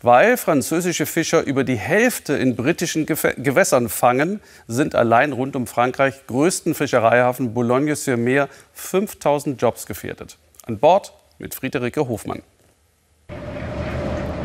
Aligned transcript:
Weil 0.00 0.36
französische 0.36 1.06
Fischer 1.06 1.44
über 1.44 1.64
die 1.64 1.74
Hälfte 1.74 2.34
in 2.34 2.54
britischen 2.54 3.04
Gewässern 3.04 3.88
fangen, 3.88 4.40
sind 4.68 4.94
allein 4.94 5.32
rund 5.32 5.56
um 5.56 5.66
Frankreich 5.66 6.24
größten 6.28 6.74
Fischereihafen 6.74 7.52
Boulogne-sur-Mer 7.52 8.48
5000 8.74 9.60
Jobs 9.60 9.86
gefährdet. 9.86 10.38
An 10.64 10.78
Bord 10.78 11.12
mit 11.38 11.52
Friederike 11.52 12.08
Hofmann. 12.08 12.42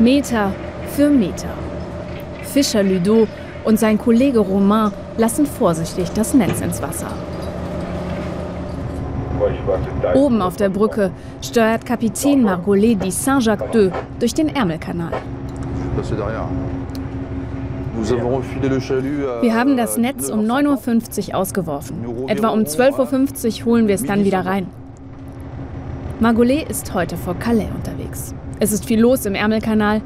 Meter 0.00 0.52
für 0.96 1.08
Meter. 1.08 1.56
Fischer 2.52 2.82
Ludo 2.82 3.28
und 3.62 3.78
sein 3.78 3.96
Kollege 3.96 4.40
Romain 4.40 4.92
lassen 5.18 5.46
vorsichtig 5.46 6.10
das 6.10 6.34
Netz 6.34 6.60
ins 6.62 6.82
Wasser. 6.82 7.16
Oben 10.14 10.42
auf 10.42 10.56
der 10.56 10.68
Brücke 10.68 11.12
steuert 11.42 11.86
Kapitän 11.86 12.42
Margollet 12.42 13.02
die 13.04 13.10
Saint-Jacques 13.12 13.72
II 13.74 13.92
durch 14.18 14.34
den 14.34 14.48
Ärmelkanal. 14.54 15.12
Wir 19.42 19.54
haben 19.54 19.76
das 19.76 19.96
Netz 19.96 20.28
um 20.28 20.40
9.50 20.40 21.28
Uhr 21.28 21.34
ausgeworfen. 21.36 22.28
Etwa 22.28 22.48
um 22.48 22.60
12.50 22.60 23.60
Uhr 23.60 23.66
holen 23.66 23.88
wir 23.88 23.94
es 23.94 24.04
dann 24.04 24.24
wieder 24.24 24.44
rein. 24.44 24.66
Margollet 26.20 26.68
ist 26.68 26.92
heute 26.94 27.16
vor 27.16 27.34
Calais 27.34 27.68
unterwegs. 27.74 28.34
Es 28.60 28.72
ist 28.72 28.84
viel 28.84 29.00
los 29.00 29.26
im 29.26 29.34
Ärmelkanal. 29.34 30.00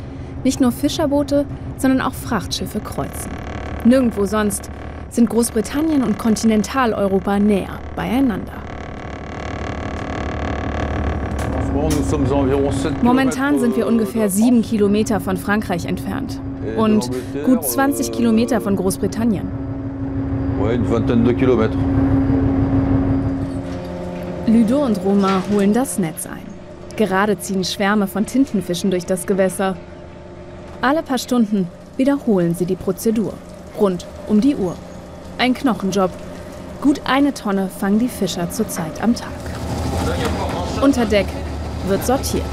Nicht 0.44 0.60
nur 0.60 0.72
Fischerboote, 0.72 1.46
sondern 1.76 2.00
auch 2.00 2.14
Frachtschiffe 2.14 2.80
kreuzen. 2.80 3.30
Nirgendwo 3.84 4.24
sonst 4.24 4.70
sind 5.10 5.30
Großbritannien 5.30 6.02
und 6.02 6.18
Kontinentaleuropa 6.18 7.38
näher 7.38 7.78
beieinander. 7.96 8.57
Momentan 13.02 13.58
sind 13.58 13.76
wir 13.76 13.86
ungefähr 13.86 14.28
sieben 14.28 14.62
Kilometer 14.62 15.20
von 15.20 15.36
Frankreich 15.36 15.86
entfernt 15.86 16.40
und 16.76 17.10
gut 17.44 17.64
20 17.64 18.12
Kilometer 18.12 18.60
von 18.60 18.76
Großbritannien. 18.76 19.48
Ludo 24.46 24.84
und 24.84 24.98
Romain 25.04 25.42
holen 25.52 25.72
das 25.72 25.98
Netz 25.98 26.26
ein. 26.26 26.46
Gerade 26.96 27.38
ziehen 27.38 27.64
Schwärme 27.64 28.06
von 28.06 28.26
Tintenfischen 28.26 28.90
durch 28.90 29.06
das 29.06 29.26
Gewässer. 29.26 29.76
Alle 30.80 31.02
paar 31.02 31.18
Stunden 31.18 31.68
wiederholen 31.96 32.54
sie 32.54 32.66
die 32.66 32.76
Prozedur. 32.76 33.34
Rund 33.78 34.06
um 34.26 34.40
die 34.40 34.56
Uhr. 34.56 34.74
Ein 35.38 35.54
Knochenjob. 35.54 36.10
Gut 36.80 37.02
eine 37.04 37.34
Tonne 37.34 37.68
fangen 37.68 37.98
die 37.98 38.08
Fischer 38.08 38.50
zurzeit 38.50 39.02
am 39.02 39.14
Tag. 39.14 39.28
Unter 40.82 41.04
Deck 41.06 41.26
wird 41.88 42.04
sortiert. 42.04 42.44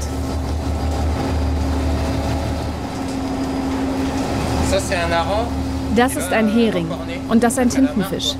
Das 5.96 6.16
ist 6.16 6.32
ein 6.32 6.48
Hering 6.48 6.88
und 7.28 7.42
das 7.42 7.58
ein 7.58 7.70
Tintenfisch. 7.70 8.34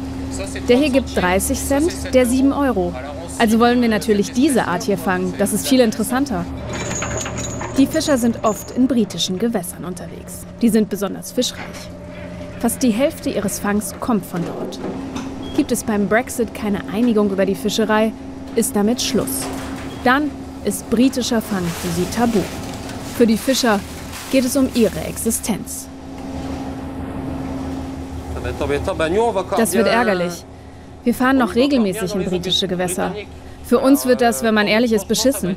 Der 0.69 0.77
hier 0.77 0.91
gibt 0.91 1.17
30 1.17 1.59
Cent, 1.59 2.15
der 2.15 2.27
7 2.27 2.53
Euro. 2.53 2.93
Also 3.39 3.59
wollen 3.61 3.81
wir 3.81 3.89
natürlich 3.89 4.33
diese 4.33 4.67
Art 4.67 4.83
hier 4.83 4.99
fangen. 4.99 5.35
Das 5.39 5.53
ist 5.53 5.69
viel 5.69 5.81
interessanter. 5.81 6.45
Die 7.79 7.87
Fischer 7.87 8.17
sind 8.19 8.45
oft 8.45 8.71
in 8.71 8.87
britischen 8.87 9.39
Gewässern 9.39 9.85
unterwegs. 9.85 10.47
Die 10.63 10.69
sind 10.69 10.89
besonders 10.89 11.33
fischreich. 11.33 11.91
Fast 12.61 12.83
die 12.83 12.91
Hälfte 12.91 13.31
ihres 13.31 13.59
Fangs 13.59 13.95
kommt 14.01 14.25
von 14.25 14.43
dort. 14.45 14.79
Gibt 15.57 15.73
es 15.73 15.85
beim 15.85 16.09
Brexit 16.09 16.55
keine 16.55 16.89
Einigung 16.93 17.31
über 17.31 17.47
die 17.47 17.55
Fischerei, 17.55 18.13
ist 18.57 18.75
damit 18.75 19.01
Schluss. 19.03 19.47
Dann 20.05 20.31
ist 20.67 20.91
britischer 20.91 21.41
Fang 21.41 21.65
für 21.65 21.89
sie 21.89 22.07
tabu. 22.11 22.41
Für 23.17 23.27
die 23.27 23.39
Fischer 23.39 23.79
geht 24.33 24.45
es 24.45 24.57
um 24.57 24.69
ihre 24.75 25.01
Existenz. 25.01 25.89
Das 29.57 29.73
wird 29.73 29.87
ärgerlich. 29.87 30.45
Wir 31.05 31.15
fahren 31.15 31.39
noch 31.39 31.55
regelmäßig 31.55 32.15
in 32.15 32.25
britische 32.25 32.67
Gewässer. 32.67 33.15
Für 33.65 33.79
uns 33.79 34.07
wird 34.07 34.21
das, 34.21 34.43
wenn 34.43 34.55
man 34.55 34.67
ehrlich 34.67 34.93
ist, 34.93 35.07
beschissen. 35.07 35.57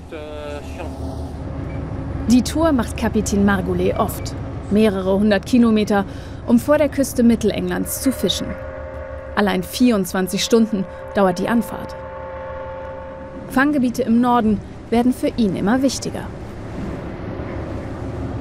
Die 2.27 2.43
Tour 2.43 2.71
macht 2.71 2.95
Kapitän 2.95 3.45
Margoulet 3.45 3.97
oft. 3.97 4.35
Mehrere 4.69 5.17
hundert 5.17 5.47
Kilometer, 5.47 6.05
um 6.45 6.59
vor 6.59 6.77
der 6.77 6.89
Küste 6.89 7.23
Mittelenglands 7.23 8.01
zu 8.01 8.11
fischen. 8.11 8.47
Allein 9.35 9.63
24 9.63 10.43
Stunden 10.43 10.85
dauert 11.15 11.39
die 11.39 11.47
Anfahrt. 11.47 11.95
Fanggebiete 13.49 14.03
im 14.03 14.21
Norden 14.21 14.59
werden 14.89 15.13
für 15.13 15.27
ihn 15.37 15.55
immer 15.55 15.81
wichtiger. 15.81 16.23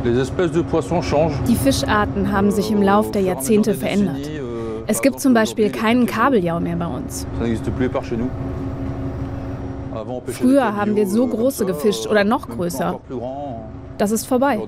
Die 0.04 1.56
Fischarten 1.56 2.32
haben 2.32 2.50
sich 2.50 2.70
im 2.70 2.82
Lauf 2.82 3.10
der 3.10 3.22
Jahrzehnte 3.22 3.74
verändert. 3.74 4.30
Es 4.86 5.02
gibt 5.02 5.20
zum 5.20 5.34
Beispiel 5.34 5.70
keinen 5.70 6.06
Kabeljau 6.06 6.60
mehr 6.60 6.76
bei 6.76 6.86
uns. 6.86 7.26
Früher 10.28 10.76
haben 10.76 10.96
wir 10.96 11.06
so 11.06 11.26
große 11.26 11.66
gefischt 11.66 12.06
oder 12.06 12.24
noch 12.24 12.48
größer. 12.48 12.98
Das 13.98 14.12
ist 14.12 14.26
vorbei. 14.26 14.60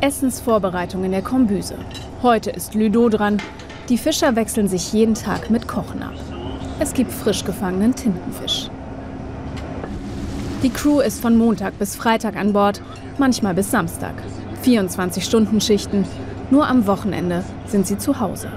Essensvorbereitung 0.00 1.04
in 1.04 1.12
der 1.12 1.22
Kombüse. 1.22 1.76
Heute 2.22 2.50
ist 2.50 2.74
Ludo 2.74 3.08
dran. 3.08 3.40
Die 3.88 3.96
Fischer 3.96 4.34
wechseln 4.34 4.66
sich 4.68 4.92
jeden 4.92 5.14
Tag 5.14 5.48
mit 5.48 5.68
Kochen 5.68 6.02
ab. 6.02 6.14
Es 6.80 6.92
gibt 6.92 7.12
frisch 7.12 7.44
gefangenen 7.44 7.94
Tintenfisch. 7.94 8.68
Die 10.62 10.70
Crew 10.70 11.00
ist 11.00 11.20
von 11.20 11.36
Montag 11.36 11.76
bis 11.80 11.96
Freitag 11.96 12.36
an 12.36 12.52
Bord, 12.52 12.80
manchmal 13.18 13.52
bis 13.52 13.72
Samstag. 13.72 14.14
24-Stunden-Schichten. 14.64 16.04
Nur 16.52 16.68
am 16.68 16.86
Wochenende 16.86 17.42
sind 17.66 17.84
sie 17.84 17.98
zu 17.98 18.20
Hause. 18.20 18.48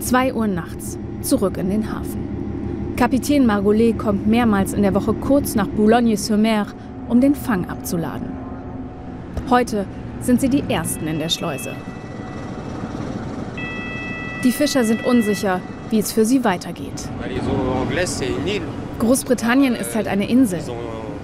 2 0.00 0.34
Uhr 0.34 0.46
nachts, 0.46 0.98
zurück 1.22 1.56
in 1.56 1.70
den 1.70 1.90
Hafen. 1.90 2.94
Kapitän 2.96 3.46
Margollet 3.46 3.98
kommt 3.98 4.26
mehrmals 4.26 4.74
in 4.74 4.82
der 4.82 4.94
Woche 4.94 5.14
kurz 5.14 5.54
nach 5.54 5.68
Boulogne-sur-Mer, 5.68 6.66
um 7.08 7.22
den 7.22 7.34
Fang 7.34 7.66
abzuladen. 7.70 8.28
Heute 9.48 9.86
sind 10.20 10.42
sie 10.42 10.50
die 10.50 10.64
Ersten 10.68 11.06
in 11.06 11.18
der 11.18 11.30
Schleuse. 11.30 11.70
Die 14.44 14.52
Fischer 14.52 14.84
sind 14.84 15.06
unsicher, 15.06 15.62
wie 15.88 15.98
es 15.98 16.12
für 16.12 16.26
sie 16.26 16.44
weitergeht. 16.44 17.08
Großbritannien 18.98 19.74
ist 19.74 19.94
halt 19.94 20.08
eine 20.08 20.28
Insel. 20.28 20.60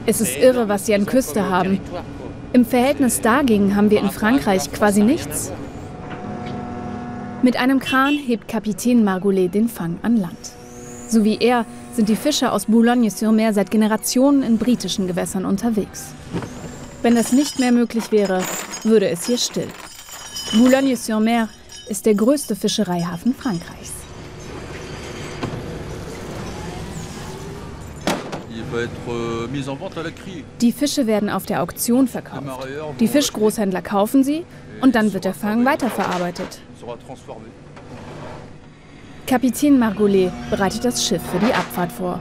Es 0.05 0.21
ist 0.21 0.37
irre, 0.37 0.69
was 0.69 0.87
sie 0.87 0.95
an 0.95 1.07
Küste 1.07 1.49
haben. 1.49 1.81
Im 2.53 2.65
Verhältnis 2.65 3.21
dagegen 3.21 3.77
haben 3.77 3.91
wir 3.91 4.01
in 4.01 4.11
Frankreich 4.11 4.71
quasi 4.73 5.03
nichts. 5.03 5.53
Mit 7.43 7.57
einem 7.57 7.81
Kran 7.81 8.15
hebt 8.15 8.47
Kapitän 8.47 9.05
Margoulet 9.05 9.55
den 9.55 9.69
Fang 9.69 9.99
an 10.03 10.17
Land. 10.17 10.53
So 11.09 11.25
wie 11.25 11.39
er 11.39 11.67
sind 11.95 12.09
die 12.09 12.17
Fischer 12.17 12.53
aus 12.53 12.67
Boulogne-sur-Mer 12.67 13.53
seit 13.53 13.71
Generationen 13.71 14.43
in 14.43 14.59
britischen 14.59 15.07
Gewässern 15.07 15.45
unterwegs. 15.45 16.09
Wenn 17.03 17.15
das 17.15 17.33
nicht 17.33 17.59
mehr 17.59 17.73
möglich 17.73 18.13
wäre, 18.13 18.43
würde 18.85 19.09
es 19.09 19.27
hier 19.27 19.39
still. 19.39 19.69
Boulogne-sur-Mer 20.53 21.49
ist 21.89 22.07
der 22.07 22.15
größte 22.15 22.55
Fischereihafen 22.55 23.35
Frankreichs. 23.35 23.93
Die 30.61 30.73
Fische 30.73 31.07
werden 31.07 31.31
auf 31.31 31.47
der 31.47 31.63
Auktion 31.63 32.09
verkauft. 32.09 32.43
Die 33.01 33.09
Fischgroßhändler 33.09 33.83
kaufen 33.83 34.25
sie 34.25 34.45
und 34.81 34.95
dann 34.95 35.13
wird 35.13 35.25
der 35.25 35.35
Fang 35.35 35.65
weiterverarbeitet. 35.65 36.61
Kapitän 39.27 39.79
Margoulet 39.79 40.33
bereitet 40.51 40.85
das 40.85 41.07
Schiff 41.07 41.23
für 41.31 41.39
die 41.39 41.53
Abfahrt 41.55 41.93
vor. 41.93 42.21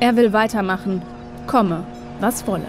Er 0.00 0.16
will 0.16 0.32
weitermachen, 0.32 1.02
komme, 1.46 1.86
was 2.20 2.46
wolle. 2.46 2.66